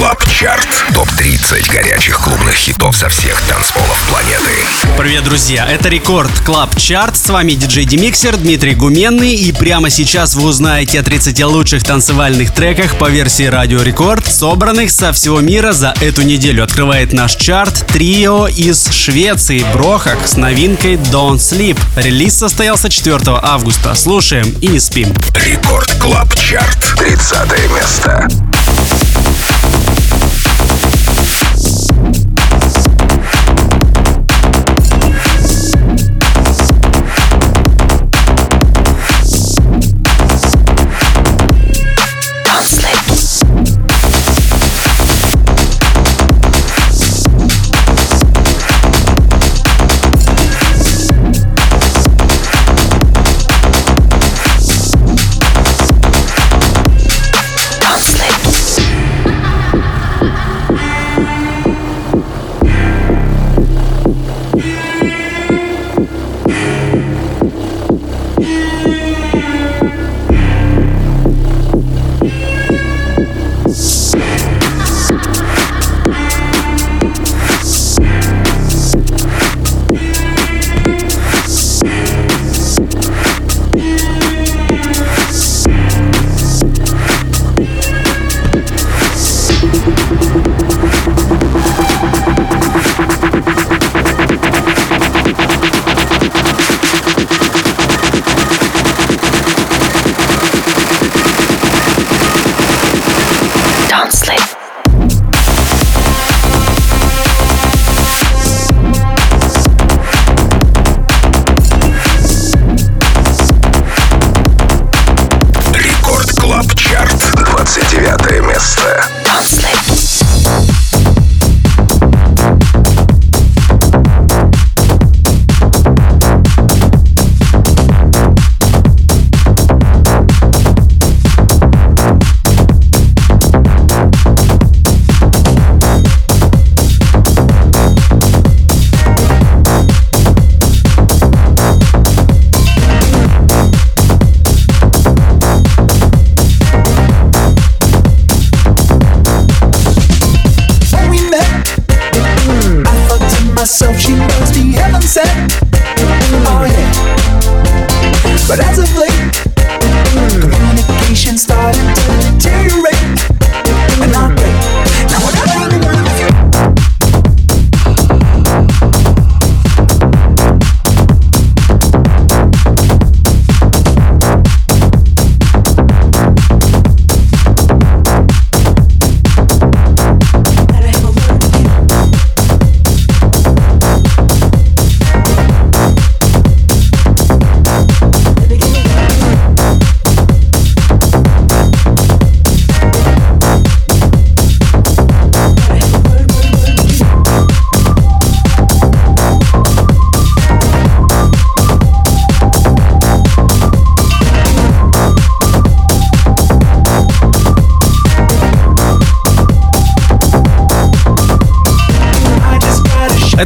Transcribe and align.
Club 0.00 0.24
Chart. 0.30 0.66
Топ-30 0.94 1.70
горячих 1.70 2.20
клубных 2.20 2.54
хитов 2.54 2.96
со 2.96 3.10
всех 3.10 3.38
танцполов 3.42 4.02
планеты. 4.08 4.50
Привет, 4.96 5.24
друзья! 5.24 5.66
Это 5.66 5.90
Record 5.90 6.30
Club 6.40 6.74
Chart. 6.76 7.18
С 7.18 7.28
вами 7.28 7.52
диджей 7.52 7.84
Демиксер 7.84 8.38
Дмитрий 8.38 8.74
Гуменный. 8.74 9.34
И 9.34 9.52
прямо 9.52 9.90
сейчас 9.90 10.36
вы 10.36 10.48
узнаете 10.48 11.00
о 11.00 11.02
30 11.02 11.44
лучших 11.44 11.82
танцевальных 11.84 12.54
треках 12.54 12.96
по 12.96 13.10
версии 13.10 13.42
Радио 13.42 13.82
Рекорд, 13.82 14.26
собранных 14.26 14.90
со 14.90 15.12
всего 15.12 15.40
мира 15.40 15.72
за 15.72 15.92
эту 16.00 16.22
неделю. 16.22 16.64
Открывает 16.64 17.12
наш 17.12 17.34
чарт 17.34 17.86
трио 17.88 18.46
из 18.48 18.90
Швеции 18.90 19.66
Brohug 19.74 20.26
с 20.26 20.34
новинкой 20.34 20.94
Don't 20.94 21.36
Sleep. 21.36 21.78
Релиз 21.96 22.38
состоялся 22.38 22.88
4 22.88 23.20
августа. 23.42 23.94
Слушаем 23.94 24.50
и 24.62 24.68
не 24.68 24.80
спим. 24.80 25.12
Record 25.34 25.92
Club 26.00 26.34
Chart. 26.36 26.94
30 26.96 27.36
место. 27.76 28.49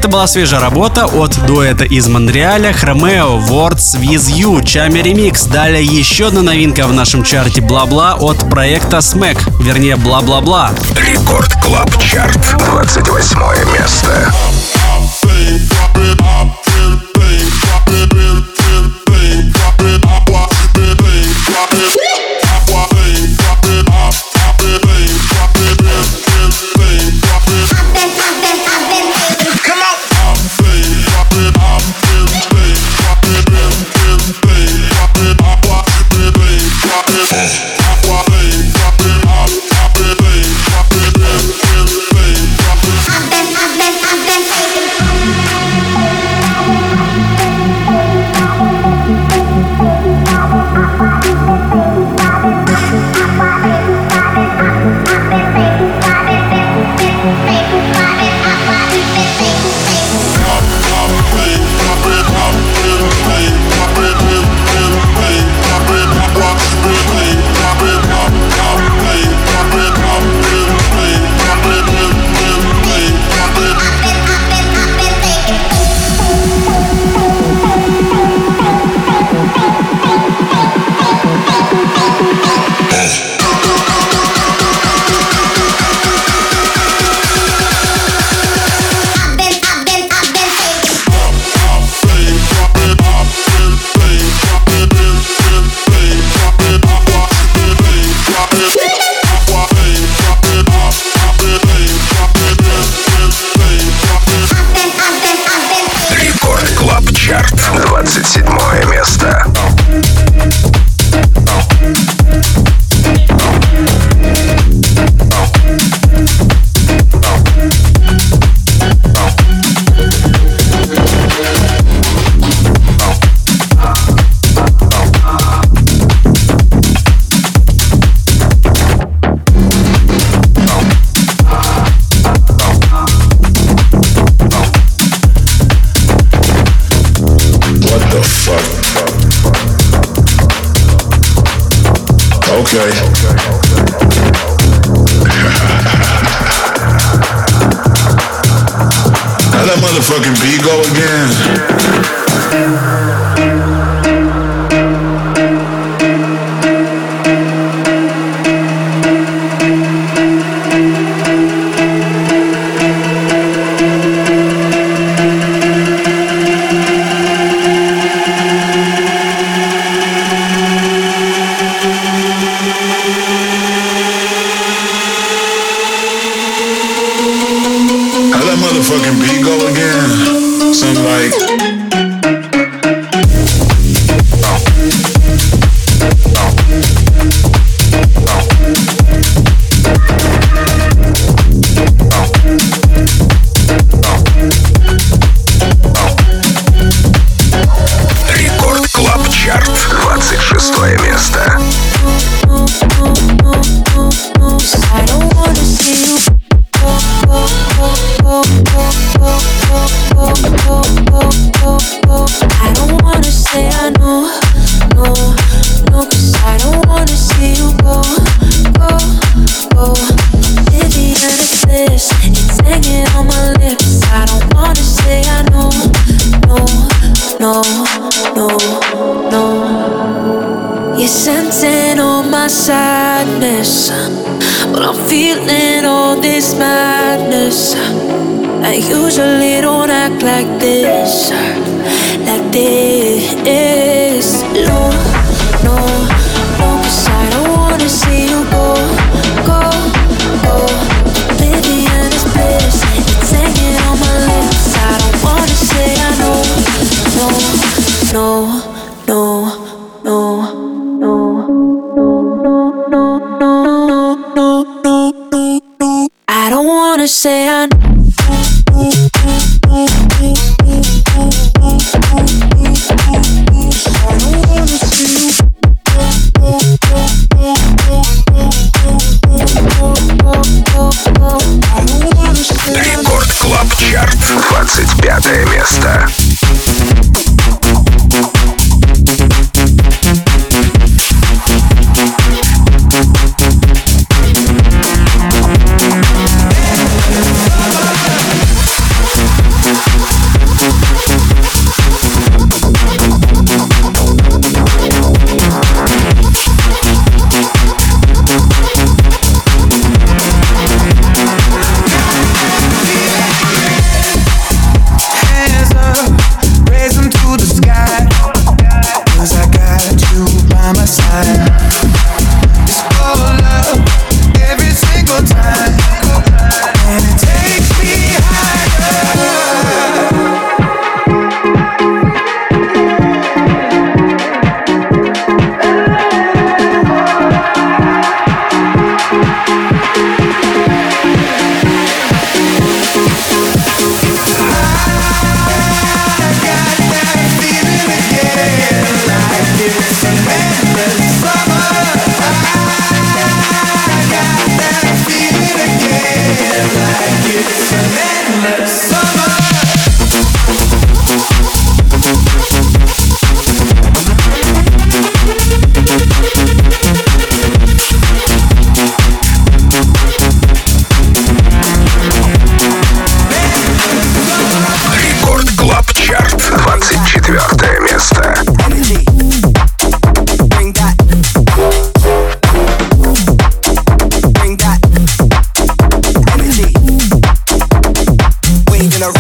Была 0.09 0.27
свежая 0.27 0.61
работа 0.61 1.07
от 1.07 1.39
дуэта 1.47 1.85
из 1.85 2.09
Монреаля 2.09 2.73
Chromeo 2.73 3.39
Words 3.49 3.97
With 4.01 4.29
You 4.29 4.65
Tchami 4.65 4.99
ремикс. 4.99 5.45
Далее 5.45 5.85
еще 5.85 6.27
одна 6.29 6.43
новинка 6.43 6.89
в 6.89 6.93
нашем 6.93 7.23
чарте 7.23 7.61
Blah 7.61 7.88
Blah 7.88 8.15
от 8.15 8.51
проекта 8.51 9.01
SMACK, 9.01 9.39
вернее 9.61 9.95
Blah 9.95 10.19
Blah 10.19 10.43
Blah. 10.43 10.73
Record 10.97 11.53
Club 11.63 11.91
Chart, 12.03 12.57
28 12.59 13.73
место. 13.73 14.33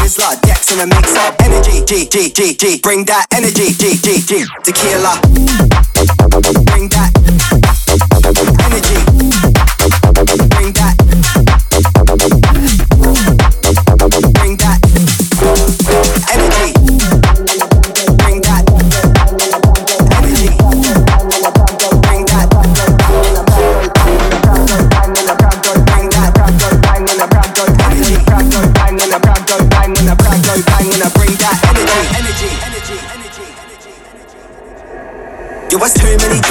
Sizzler, 0.05 0.39
decks 0.43 0.71
in 0.71 0.81
a 0.81 0.87
mixer. 0.87 1.35
Energy, 1.41 1.83
G, 1.87 2.07
G, 2.07 2.31
G, 2.31 2.55
G. 2.55 2.79
Bring 2.79 3.07
that 3.07 3.27
energy, 3.33 3.73
G, 3.73 3.97
G, 3.97 4.21
G. 4.21 4.45
Tequila. 4.63 5.19
Bring 6.67 6.91
that. 6.91 8.54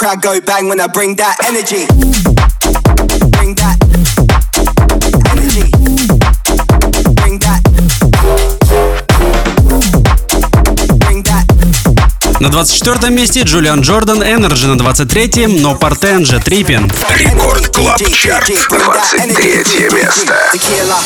crowd 0.00 0.22
go 0.22 0.40
bang 0.40 0.66
when 0.66 0.80
I 0.80 0.86
bring 0.86 1.14
that 1.16 1.36
energy. 1.44 1.84
Bring 3.36 3.54
that 3.56 3.76
energy. 5.28 5.68
Bring 7.20 7.38
that. 7.44 7.60
Bring 11.00 11.22
that. 11.24 11.44
На 12.40 12.48
24 12.48 13.10
месте 13.10 13.42
Джулиан 13.42 13.82
Джордан, 13.82 14.22
Energy 14.22 14.66
на 14.74 14.80
23-м, 14.80 15.60
но 15.60 15.74
Партенджа, 15.74 16.38
Трипин. 16.38 16.90
Рекорд 17.14 17.68
Клаб 17.68 18.00
Чарт. 18.10 18.46
23 18.46 19.90
место. 19.90 20.34
Tequila. 20.54 20.96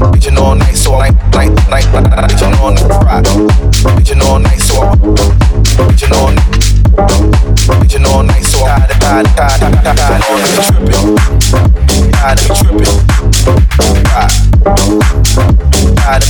Reaching 0.00 0.38
all 0.38 0.54
night, 0.54 0.74
so 0.74 0.94
I 0.94 1.10
all 1.10 1.50
night. 1.70 1.86
All 1.94 2.02
night, 2.02 2.30
so 2.38 2.46
I 2.46 3.20
night, 3.20 3.20
night, 3.20 3.78
night, 3.84 4.22
all 4.22 4.38
night. 4.38 4.54
All 4.54 4.60
so 4.60 4.82
I 4.82 4.90
reaching 5.86 6.12
all. 6.12 6.34
Reaching 7.80 8.04
all 8.06 8.22
night, 8.22 8.44
so 8.44 8.64
I 8.64 8.86
tired, 9.00 9.26
tired, 9.36 9.60
tired, 9.60 10.22
all 10.28 10.38
night 10.38 10.54
tired, 16.04 16.22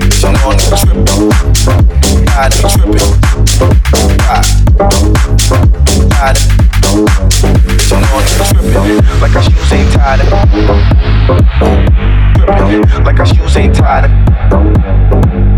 reaching 0.00 0.36
all 0.40 0.52
night 0.52 0.70
tired, 6.10 6.38
reaching 7.68 8.04
all 8.04 8.20
night 8.20 8.40
tripping. 8.48 8.96
Like 9.20 9.34
our 9.36 9.42
shoes 9.42 9.72
ain't 9.72 9.92
tied. 9.92 10.20
Tripping, 12.40 13.04
like 13.04 13.18
our 13.18 13.26
shoes 13.26 13.56
ain't 13.56 13.74
tied. 13.74 14.08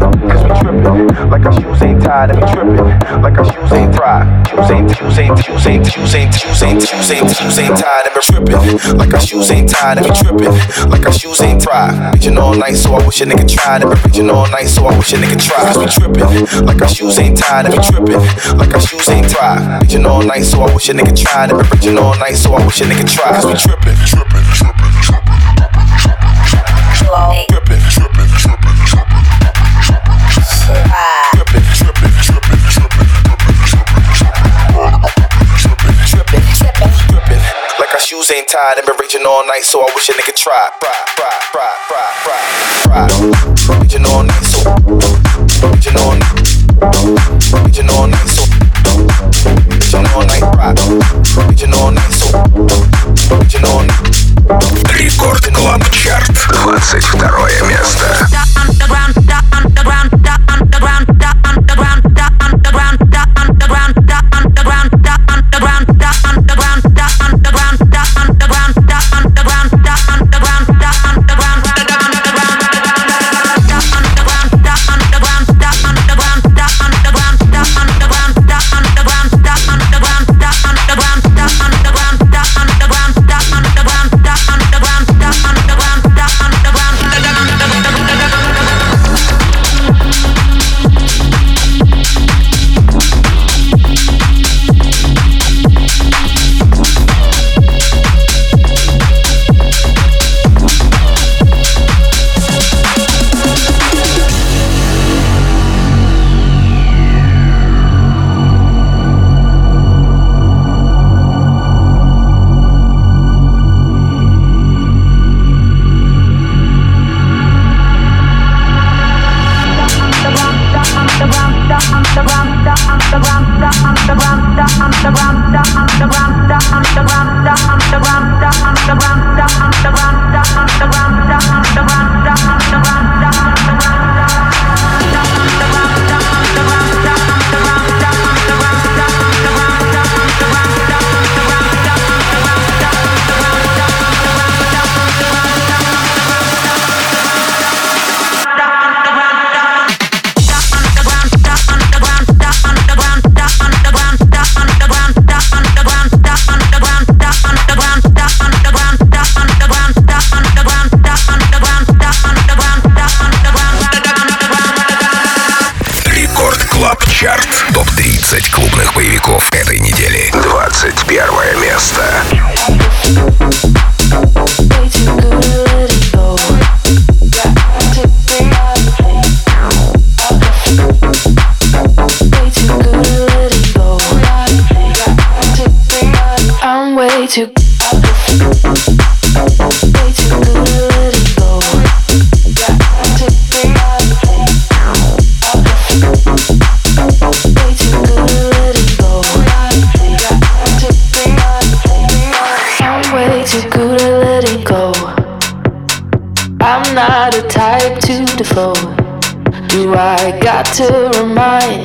Cause 0.03 0.43
we 0.43 0.51
tripping, 0.61 1.31
like 1.31 1.47
our 1.47 1.53
shoes 1.53 1.83
ain't 1.83 2.03
tied 2.03 2.35
we 2.35 2.43
tripping, 2.53 3.23
like 3.23 3.39
our 3.39 3.45
shoes 3.53 3.73
ain't 3.73 3.95
tied. 3.95 4.27
Shoes 4.49 4.71
ain't, 4.71 4.97
shoes 4.97 5.19
ain't, 5.19 5.39
shoes 5.39 5.67
ain't, 5.67 5.87
shoes 5.87 6.15
ain't, 6.15 6.35
shoes 6.35 6.63
ain't, 6.63 6.83
shoes 6.83 7.11
ain't, 7.11 7.31
shoes 7.31 7.59
ain't 7.59 7.79
tied 7.79 8.07
and 8.07 8.15
we 8.15 8.21
tripping, 8.23 8.99
like 8.99 9.15
our 9.15 9.21
shoes 9.21 9.51
ain't 9.51 9.69
tied 9.71 9.99
and 9.99 10.07
we 10.07 10.13
tripping, 10.13 10.91
like 10.91 11.07
our 11.07 11.13
shoes 11.13 11.41
ain't 11.41 11.63
tied. 11.63 12.15
Reaching 12.15 12.37
all 12.37 12.55
night, 12.55 12.75
so 12.75 12.95
I 12.95 13.07
wish 13.07 13.21
a 13.21 13.27
nigga 13.27 13.49
tried. 13.49 13.83
And 13.83 14.05
reaching 14.05 14.31
all 14.31 14.49
night, 14.51 14.67
so 14.67 14.85
I 14.87 14.97
wish 14.97 15.13
a 15.13 15.17
nigga 15.17 15.39
tried. 15.41 15.75
Cause 15.75 15.79
we 15.79 15.87
tripping, 15.87 16.67
like 16.67 16.83
our 16.83 16.89
shoes 16.89 17.19
ain't 17.19 17.39
tied 17.39 17.67
and 17.67 17.75
we 17.75 17.81
tripping, 17.83 18.21
like 18.59 18.75
our 18.75 18.81
shoes 18.81 19.09
ain't 19.09 19.31
tied. 19.31 19.83
Reaching 19.83 20.05
all 20.05 20.23
night, 20.23 20.43
so 20.43 20.63
I 20.63 20.75
wish 20.75 20.89
a 20.89 20.93
nigga 20.95 21.15
tried. 21.17 21.51
And 21.53 21.63
reaching 21.73 21.97
all 21.97 22.19
night, 22.19 22.35
so 22.35 22.53
I 22.55 22.67
wish 22.67 22.81
a 22.81 22.85
nigga 22.85 23.07
tried. 23.09 23.41
Cause 23.41 23.47
we 23.47 23.55
tripping, 23.55 23.97
tripping, 24.05 24.45
tripping, 24.59 24.72
flow. 27.13 27.45
Drippin', 27.49 27.77
drippin', 27.93 28.25
drippin', 28.41 28.77
drippin', 28.89 28.89
drippin', 28.89 29.69
drippin'. 29.85 30.13
shoes 38.03 38.33
ain't 38.33 38.49
tied. 38.49 38.79
I've 38.79 38.85
been 38.85 38.97
raging 39.01 39.23
all 39.25 39.47
night, 39.47 39.63
so 39.63 39.81
I 39.81 39.93
wish 39.95 40.09
a 40.09 40.13
nigga 40.13 40.35
try. 40.35 40.69
Fry, 40.81 40.91
fry, 41.17 41.31
fry, 41.53 41.71
fry, 41.87 42.09
fry, 42.25 42.41
fry. 42.83 43.79
Raging 43.79 44.05
all 44.07 44.25
night, 44.25 44.43
so 44.43 44.59
raging 45.71 45.97
all 46.03 46.17
night, 46.19 46.43
raging 47.65 47.89
all 47.91 48.09
night. 48.09 48.22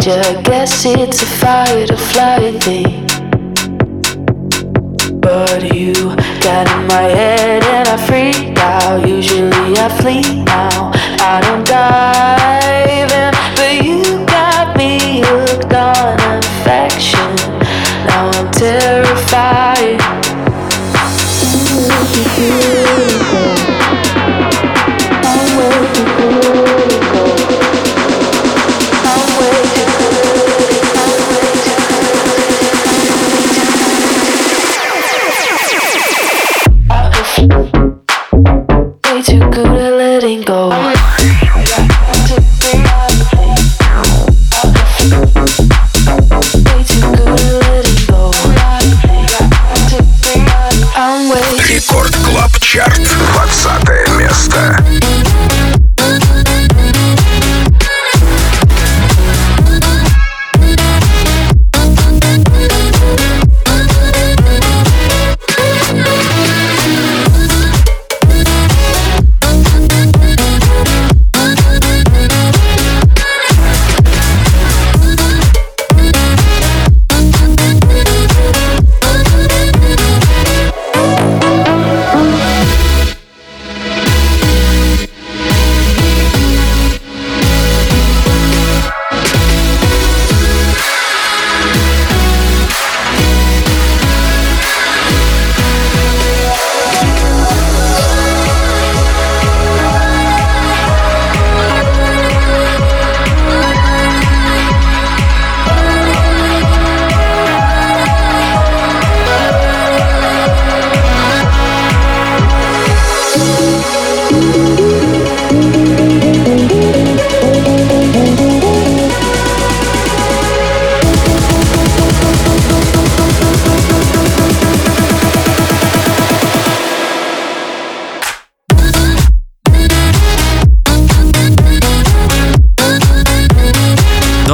You? 0.07 0.41
Guess 0.43 0.85
it's 0.85 1.21
a 1.21 1.25
fight 1.25 1.91
or 1.91 1.97
flight 1.97 2.63
thing. 2.63 3.05
But 5.19 5.75
you 5.75 5.93
got 6.41 6.65
in 6.71 6.87
my 6.87 7.07
head 7.19 7.63
and 7.63 7.87
I 7.89 7.97
freak 8.07 8.57
out. 8.57 9.07
Usually 9.07 9.77
I 9.77 9.89
flee 9.99 10.43
now. 10.43 10.91
I 11.19 11.41
don't 11.41 11.67
dive 11.67 12.76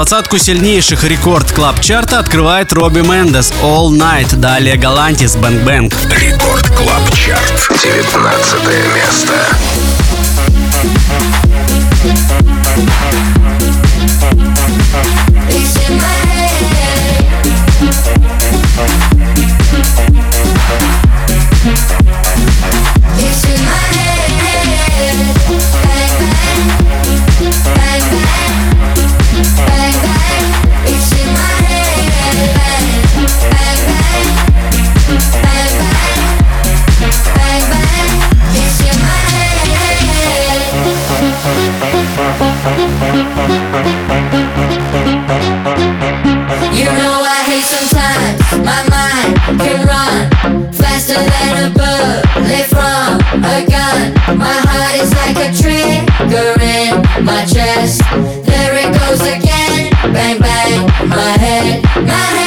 Двадцатку 0.04 0.38
сильнейших 0.38 1.06
рекорд 1.06 1.54
клаб 1.54 1.80
чарта 1.80 2.20
открывает 2.20 2.74
Робби 2.74 3.00
Мендес 3.00 3.54
All 3.64 3.88
Night, 3.88 4.36
далее 4.36 4.76
Галантис 4.76 5.38
Бэнк 5.38 5.62
Бэнк. 5.62 5.94
Рекорд 6.20 6.68
клаб 6.76 7.10
чарт. 7.14 7.70
19 7.82 8.64
место. 8.98 9.48
like 55.36 55.50
a 55.50 55.58
trigger 55.58 56.62
in 56.62 57.26
my 57.26 57.46
chest. 57.46 58.02
There 58.46 58.76
it 58.78 58.94
goes 59.00 59.22
again, 59.22 59.92
bang 60.14 60.40
bang, 60.40 60.86
my 61.08 61.38
head, 61.38 61.84
my 61.96 62.12
head. 62.12 62.43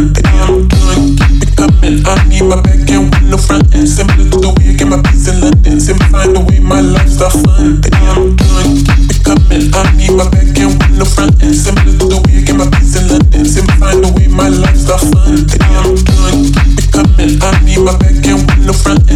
coming, 0.00 0.12
baby, 0.12 0.28
I'm 0.40 0.68
done. 0.68 1.16
Keep 1.16 1.42
it 1.42 1.56
coming. 1.56 2.06
I 2.06 2.28
need 2.28 2.44
my 2.44 2.60
back 2.60 2.88
end 2.88 3.10
with 3.10 3.28
no 3.28 3.36
front. 3.36 3.68
Similar 3.72 4.30
to 4.30 4.36
the 4.40 4.48
way 4.56 4.72
I 4.72 4.76
get 4.76 4.88
my 4.88 5.00
peace 5.02 5.28
in 5.28 5.40
London. 5.40 5.80
Simplify 5.80 6.26
the 6.26 6.40
way 6.40 6.58
my 6.58 6.80
life's 6.80 7.20
fun. 7.20 7.80
I'm 7.92 8.36
done. 8.36 8.72
Keep 8.86 9.10
it 9.10 9.20
coming. 9.24 9.68
I 9.72 9.82
need 9.96 10.12
my 10.16 10.24
back 10.28 10.56
end 10.56 10.80
with 10.80 10.98
no 10.98 11.04
front. 11.04 11.36
Similar 11.40 11.98
to 11.98 12.04
the 12.08 12.18
way 12.24 12.40
I 12.40 12.44
get 12.44 12.56
my 12.56 12.66
peace 12.70 12.96
in 12.96 13.08
London. 13.08 13.44
Simplify 13.44 13.92
the 13.94 14.08
way 14.16 14.26
my 14.28 14.48
life's 14.48 14.88
fun. 14.88 15.36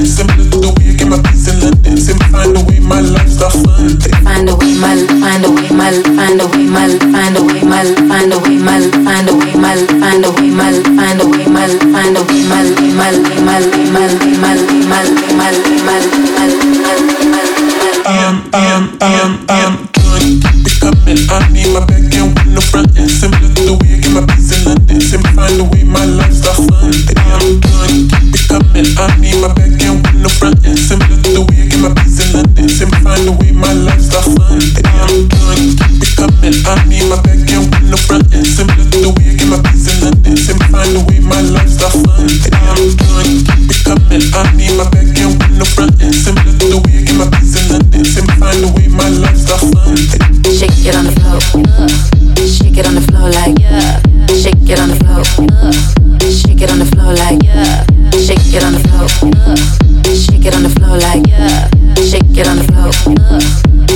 Similar 0.05 0.45
to 0.51 0.61
the 0.61 0.69
way 0.69 0.95
my 1.09 1.23
peace 1.23 1.49
in 1.49 1.61
the. 1.61 1.85
Find 4.25 4.49
a 4.49 4.57
way, 4.57 4.75
my 4.75 4.97
find 5.21 5.45
way, 5.55 5.69
my. 5.71 6.14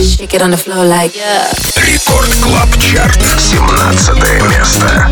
Shake 0.03 0.35
it 0.35 0.42
on 0.42 0.51
the 0.51 0.57
floor 0.57 0.85
like 0.85 1.14
yeah. 1.14 1.53
Рекорд 1.77 2.33
Клаб 2.40 2.68
Чарт, 2.79 3.20
17 3.38 4.48
место. 4.48 5.09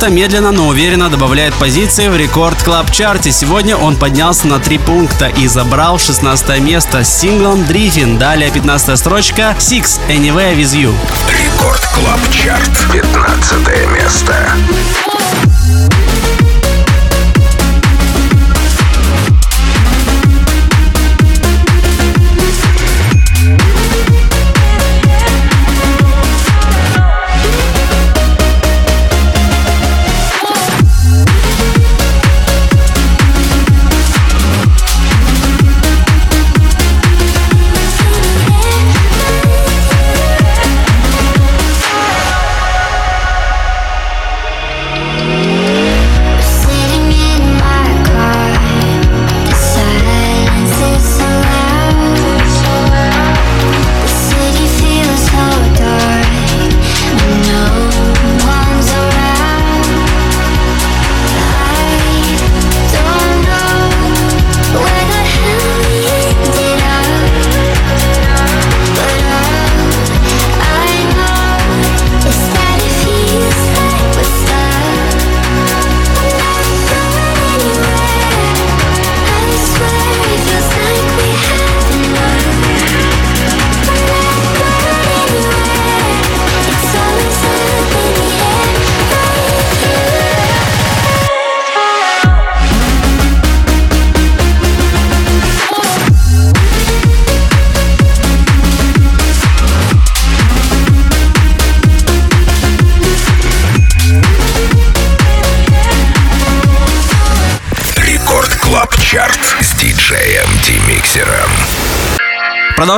Тесто 0.00 0.14
медленно, 0.14 0.50
но 0.50 0.68
уверенно 0.68 1.10
добавляет 1.10 1.52
позиции 1.52 2.08
в 2.08 2.16
рекорд 2.16 2.62
клаб 2.62 2.90
чарте. 2.90 3.30
Сегодня 3.32 3.76
он 3.76 3.96
поднялся 3.96 4.46
на 4.46 4.58
3 4.58 4.78
пункта 4.78 5.26
и 5.26 5.46
забрал 5.46 5.98
16 5.98 6.58
место 6.60 7.04
с 7.04 7.20
синглом 7.20 7.66
Дрифин. 7.66 8.16
Далее 8.16 8.50
15 8.50 8.98
строчка 8.98 9.54
Six 9.58 10.00
Anywhere 10.08 10.56
With 10.56 10.72
You. 10.74 10.94
Рекорд 11.30 11.86
клаб 11.92 12.18
чарт 12.30 12.70
15 12.90 13.92
место. 13.92 14.39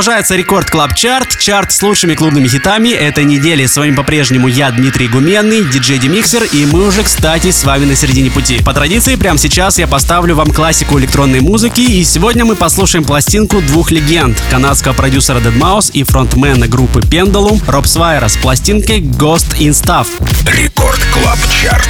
Продолжается 0.02 0.34
Record 0.34 0.68
Club 0.68 0.96
Chart, 0.96 1.38
чарт 1.38 1.70
с 1.70 1.80
лучшими 1.80 2.16
клубными 2.16 2.48
хитами 2.48 2.88
этой 2.88 3.22
недели. 3.22 3.66
С 3.66 3.76
вами 3.76 3.94
по-прежнему 3.94 4.48
я, 4.48 4.72
Дмитрий 4.72 5.06
Гуменный, 5.06 5.62
диджей 5.62 5.98
Демиксер, 5.98 6.42
и 6.42 6.66
мы 6.66 6.88
уже, 6.88 7.04
кстати, 7.04 7.52
с 7.52 7.62
вами 7.62 7.84
на 7.84 7.94
середине 7.94 8.28
пути. 8.28 8.60
По 8.64 8.74
традиции, 8.74 9.14
прямо 9.14 9.38
сейчас 9.38 9.78
я 9.78 9.86
поставлю 9.86 10.34
вам 10.34 10.50
классику 10.50 10.98
электронной 10.98 11.38
музыки, 11.38 11.82
и 11.82 12.02
сегодня 12.02 12.44
мы 12.44 12.56
послушаем 12.56 13.04
пластинку 13.04 13.60
двух 13.60 13.92
легенд, 13.92 14.36
канадского 14.50 14.92
продюсера 14.92 15.38
Deadmau5 15.38 15.92
и 15.92 16.02
фронтмена 16.02 16.66
группы 16.66 16.98
Pendulum 16.98 17.62
Роб 17.70 17.86
Свайра 17.86 18.26
с 18.26 18.36
пластинкой 18.36 19.02
Ghosts 19.02 19.56
'n' 19.60 19.70
Stuff. 19.70 20.08
Record 20.52 21.00
Club 21.12 21.38
Chart. 21.62 21.88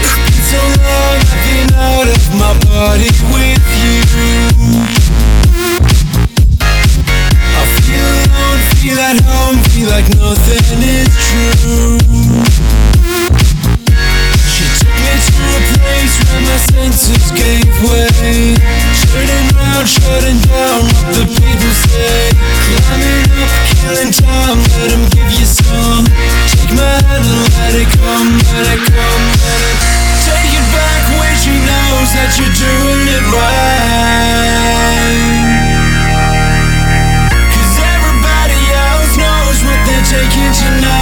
like 9.92 10.08
nothing 10.16 10.80
is 10.80 11.12
true. 11.28 12.00
She 14.48 14.64
took 14.80 14.88
me 14.88 15.12
to 15.20 15.36
a 15.52 15.60
place 15.68 16.16
where 16.24 16.40
my 16.48 16.56
senses 16.72 17.28
gave 17.36 17.68
way. 17.84 18.56
Turning 19.12 19.48
round, 19.52 19.84
shutting 19.84 20.40
down 20.48 20.88
what 20.88 21.12
the 21.12 21.28
people 21.28 21.74
say. 21.92 22.32
Climbing 22.72 23.36
up, 23.36 23.52
killing 23.84 24.12
time, 24.16 24.64
let 24.80 24.96
him 24.96 25.04
give 25.12 25.28
you 25.28 25.44
some. 25.44 26.08
Take 26.48 26.72
my 26.72 26.96
hand 27.04 27.28
and 27.28 27.52
let 27.60 27.76
it 27.76 27.92
come, 27.92 28.32
let 28.48 28.72
it 28.72 28.80
come, 28.88 29.24
let 29.44 29.60
it 29.60 29.76
Take 30.24 30.56
it 30.56 30.66
back 30.72 31.04
when 31.20 31.36
she 31.36 31.52
knows 31.68 32.08
that 32.16 32.32
you're 32.40 32.56
doing 32.56 33.12
it 33.12 33.24
right. 33.28 34.62
you 40.60 40.68
know. 40.82 41.01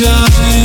shine. 0.00 0.59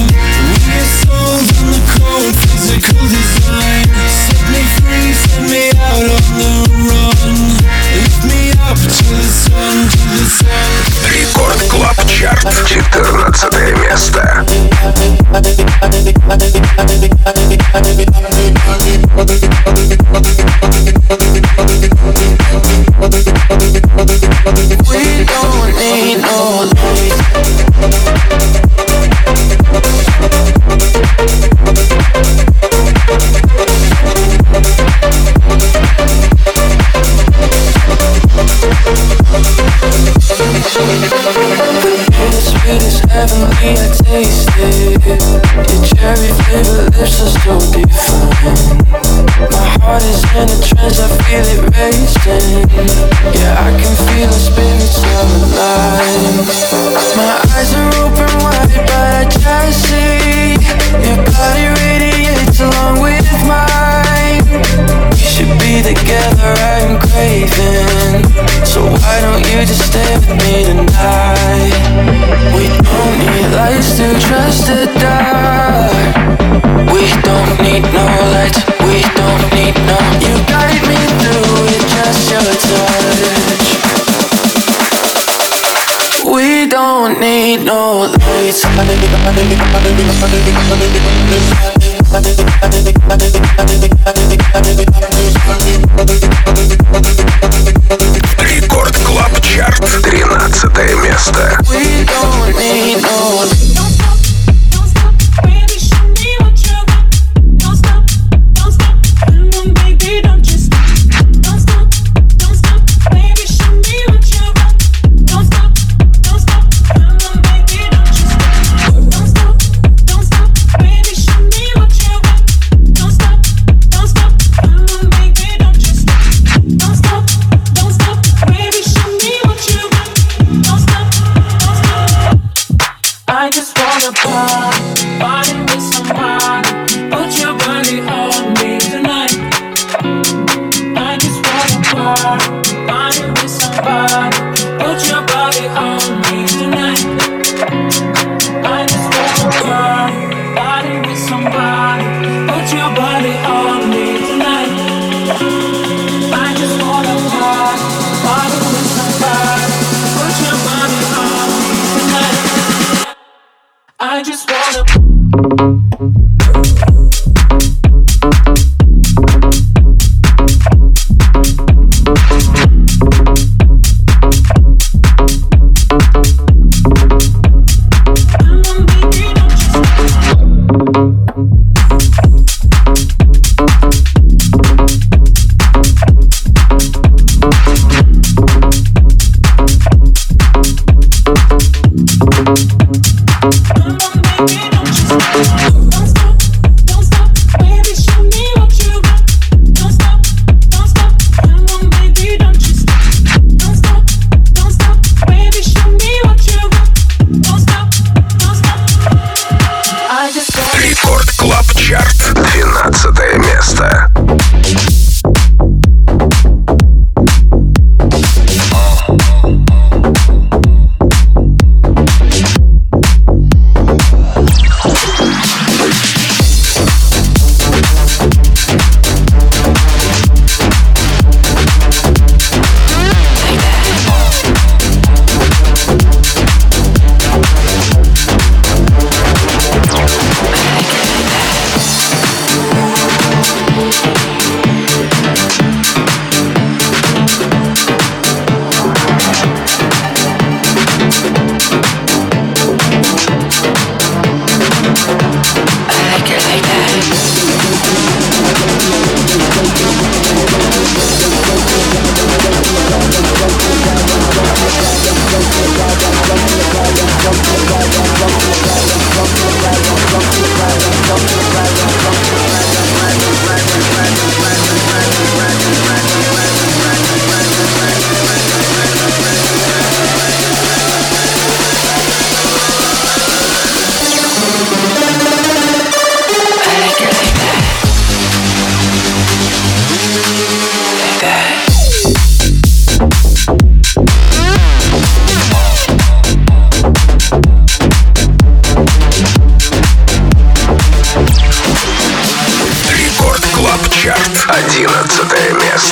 This 304.57 305.91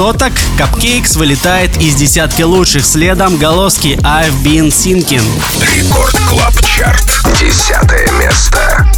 Зоток 0.00 0.32
Cupcakes 0.58 1.18
вылетает 1.18 1.76
из 1.76 1.94
десятки 1.94 2.40
лучших 2.40 2.86
следом 2.86 3.36
Голоски 3.36 3.98
I've 4.02 4.32
Been 4.42 4.68
Thinking. 4.68 5.20
Рекорд 5.76 6.16
Клаб 6.26 6.54
Чарт. 6.64 7.04
Десятое 7.38 8.10
место. 8.12 8.89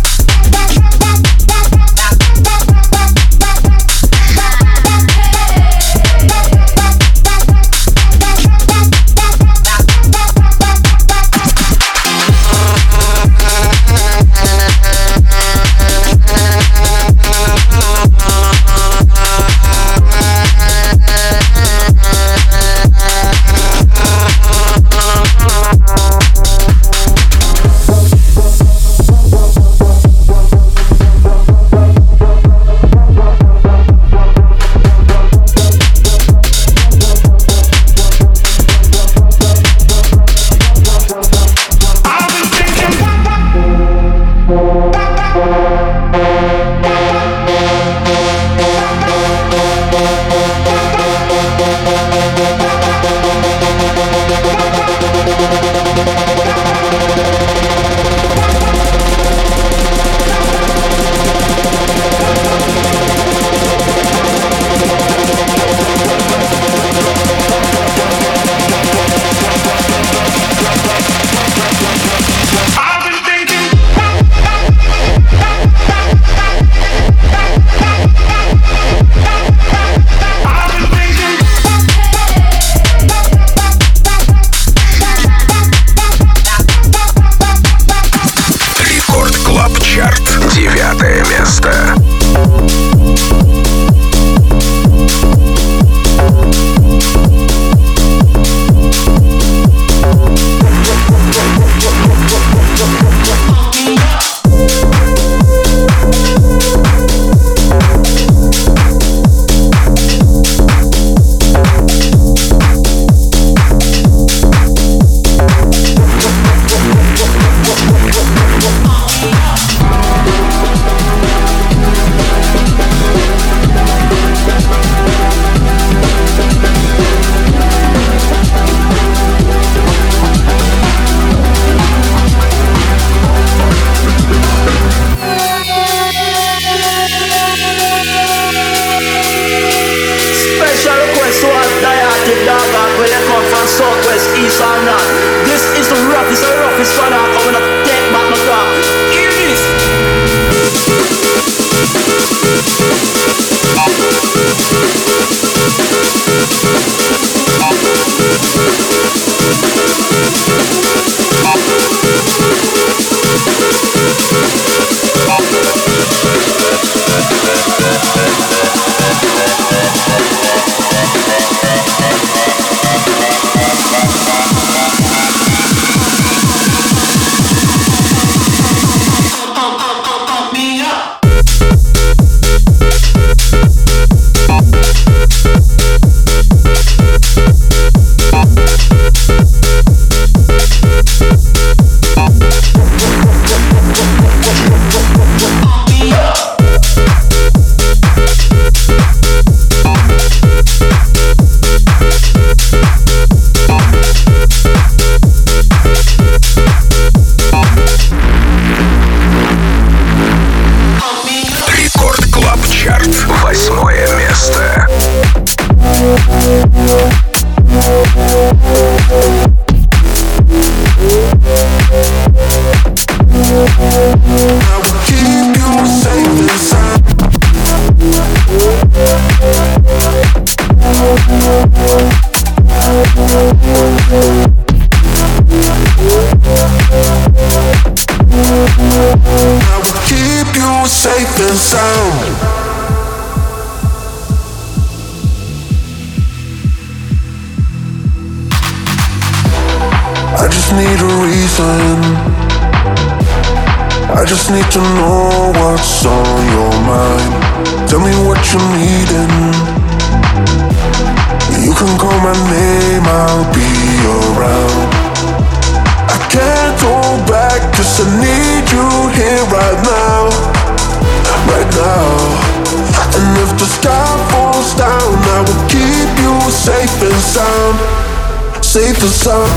the 279.03 279.09
sun. 279.09 279.49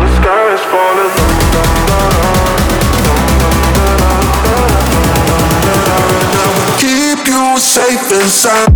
The 0.00 0.08
sky 0.16 0.44
is 0.52 0.60
falling. 0.70 1.12
Keep 6.78 7.26
you 7.26 7.58
safe 7.58 8.12
inside. 8.12 8.74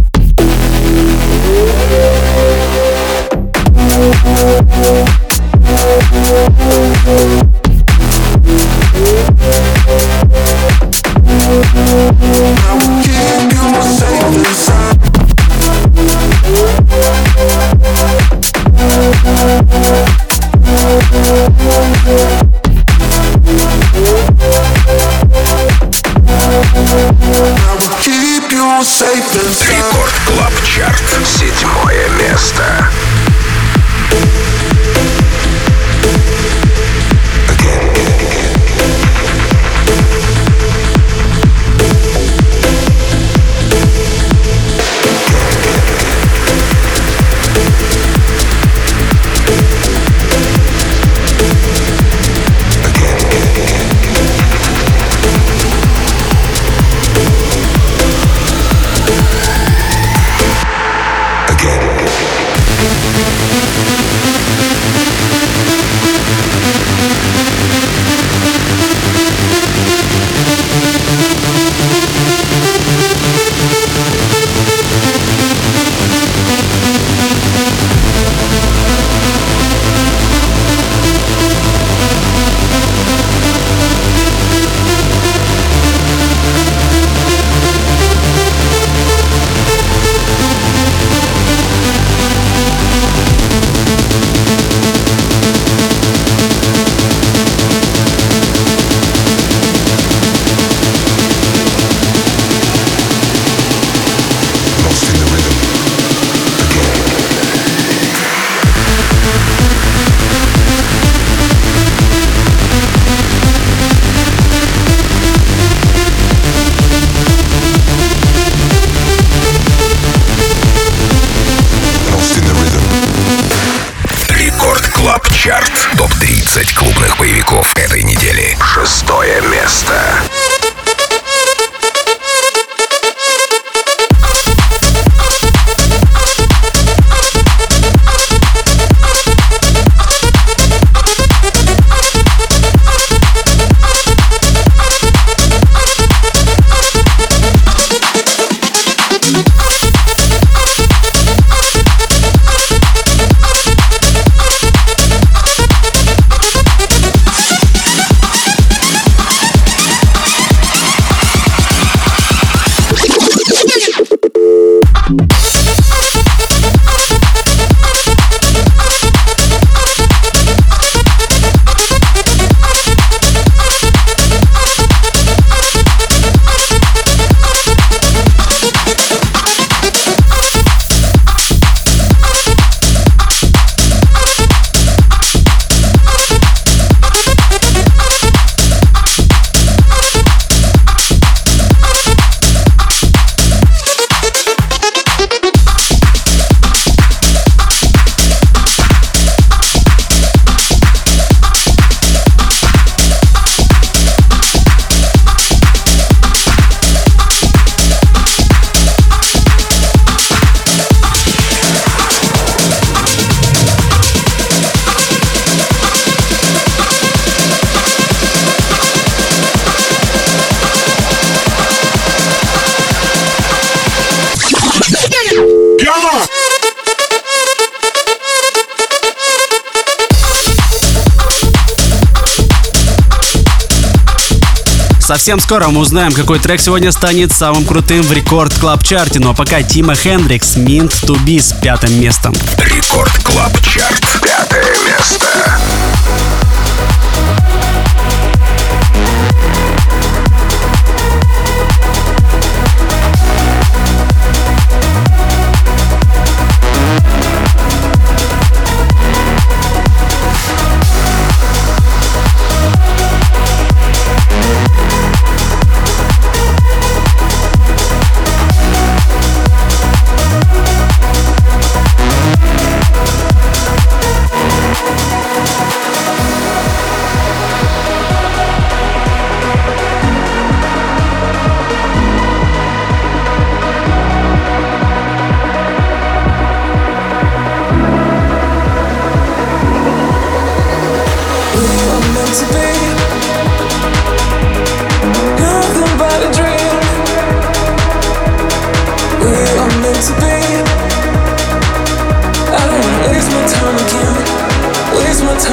Совсем 235.09 235.41
скоро 235.41 235.69
мы 235.69 235.81
узнаем, 235.81 236.13
какой 236.13 236.39
трек 236.39 236.61
сегодня 236.61 236.93
станет 236.93 237.33
самым 237.33 237.65
крутым 237.65 238.03
в 238.03 238.13
Record 238.13 238.53
Club 238.53 238.85
чарте. 238.85 239.21
Ну 239.21 239.31
а 239.31 239.35
пока 239.35 239.63
Тима 239.63 239.95
Хендрикс, 239.95 240.59
Meant 240.59 240.93
to 241.07 241.19
Be 241.25 241.41
с 241.41 241.55
пятым 241.55 241.99
местом. 241.99 242.35
Record 242.59 243.17
Club 243.25 243.59
Chart. 243.63 244.28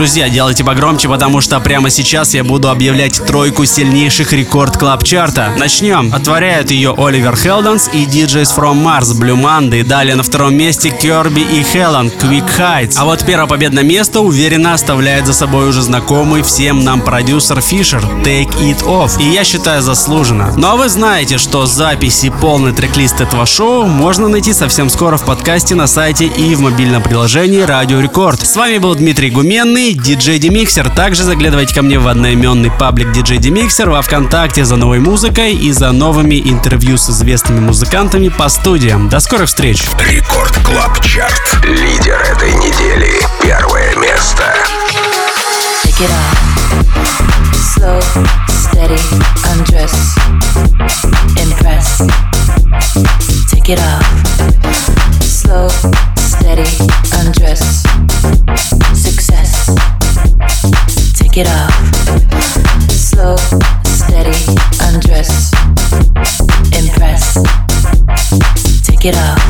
Друзья, 0.00 0.30
делайте 0.30 0.64
погромче, 0.64 1.10
потому 1.10 1.42
что 1.42 1.60
прямо 1.60 1.90
сейчас 1.90 2.32
я 2.32 2.42
буду 2.42 2.70
объявлять 2.70 3.22
тройку 3.26 3.66
сильнейших 3.66 4.32
рекорд 4.32 4.78
клаб 4.78 5.04
чарта. 5.04 5.52
Начнем. 5.58 6.10
Отворяют 6.14 6.70
ее 6.70 6.94
Оливер 6.96 7.36
Хелденс 7.36 7.90
и 7.92 8.06
DJs 8.06 8.56
from 8.56 8.82
Mars, 8.82 9.12
Blue 9.12 9.38
Monday. 9.38 9.84
Далее 9.84 10.14
на 10.14 10.22
втором 10.22 10.54
месте 10.54 10.88
Керби 10.88 11.40
и 11.40 11.62
Хелен, 11.62 12.10
Quick 12.18 12.48
Heights. 12.58 12.94
А 12.96 13.04
вот 13.04 13.26
первое 13.26 13.46
победное 13.46 13.82
место 13.82 14.22
уверенно 14.22 14.72
оставляет 14.72 15.26
за 15.26 15.34
собой 15.34 15.68
уже 15.68 15.82
знакомый 15.82 16.40
всем 16.40 16.82
нам 16.82 17.02
продюсер 17.02 17.60
Фишер, 17.60 18.02
Take 18.24 18.58
It 18.58 18.82
Off. 18.86 19.20
И 19.20 19.30
я 19.30 19.44
считаю 19.44 19.82
заслуженно. 19.82 20.54
Ну 20.56 20.66
а 20.66 20.76
вы 20.76 20.88
знаете, 20.88 21.36
что 21.36 21.66
записи 21.66 22.32
полный 22.40 22.72
трек-лист 22.72 23.20
этого 23.20 23.44
шоу 23.44 23.84
можно 23.84 24.28
найти 24.28 24.54
совсем 24.54 24.88
скоро 24.88 25.18
в 25.18 25.26
подкасте 25.26 25.74
на 25.74 25.86
сайте 25.86 26.24
и 26.24 26.54
в 26.54 26.60
мобильном 26.60 27.02
приложении 27.02 27.60
Радио 27.60 28.00
Рекорд. 28.00 28.40
С 28.40 28.56
вами 28.56 28.78
был 28.78 28.94
Дмитрий 28.94 29.28
Гуменный, 29.28 29.89
диджей 29.94 30.38
Демиксер. 30.38 30.88
Также 30.90 31.24
заглядывайте 31.24 31.74
ко 31.74 31.82
мне 31.82 31.98
в 31.98 32.06
одноименный 32.08 32.70
паблик 32.70 33.12
диджей 33.12 33.38
Демиксер 33.38 33.90
во 33.90 34.02
Вконтакте 34.02 34.64
за 34.64 34.76
новой 34.76 34.98
музыкой 34.98 35.54
и 35.54 35.72
за 35.72 35.92
новыми 35.92 36.40
интервью 36.44 36.98
с 36.98 37.10
известными 37.10 37.60
музыкантами 37.60 38.28
по 38.28 38.48
студиям. 38.48 39.08
До 39.08 39.20
скорых 39.20 39.48
встреч! 39.48 39.82
Рекорд 39.98 40.56
Клаб 40.64 41.00
Чарт. 41.04 41.64
Лидер 41.64 42.18
этой 42.32 42.52
недели. 42.54 43.10
Первое 43.42 43.94
место. 43.96 44.54
Take 45.84 46.00
it 46.00 46.10
off. 46.10 46.50
Slow, 47.54 48.00
steady, 48.48 48.98
undress. 49.52 49.94
Impress. 51.36 52.06
Take 53.50 53.70
it 53.70 53.80
off. 53.80 54.04
Slow, 55.22 55.68
steady, 56.16 56.66
undress. 57.12 57.84
Take 61.14 61.36
it 61.36 61.48
off. 61.48 61.72
Slow, 62.90 63.36
steady, 63.84 64.36
undress. 64.80 65.52
Impress. 66.72 67.34
Take 68.84 69.04
it 69.06 69.16
off. 69.16 69.49